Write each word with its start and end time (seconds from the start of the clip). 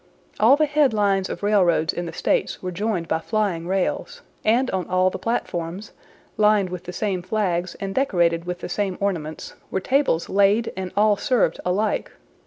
All 0.39 0.55
the 0.57 0.65
head 0.65 0.93
lines 0.95 1.29
of 1.29 1.43
railroads 1.43 1.93
in 1.93 2.07
the 2.07 2.11
States 2.11 2.59
were 2.59 2.71
joined 2.71 3.07
by 3.07 3.19
flying 3.19 3.67
rails; 3.67 4.23
and 4.43 4.67
on 4.71 4.87
all 4.87 5.11
the 5.11 5.19
platforms, 5.19 5.91
lined 6.37 6.71
with 6.71 6.85
the 6.85 6.91
same 6.91 7.21
flags, 7.21 7.75
and 7.79 7.93
decorated 7.93 8.45
with 8.45 8.61
the 8.61 8.67
same 8.67 8.97
ornaments, 8.99 9.53
were 9.69 9.79
tables 9.79 10.27
laid 10.27 10.73
and 10.75 10.91
all 10.97 11.17
served 11.17 11.59
alike. 11.63 12.11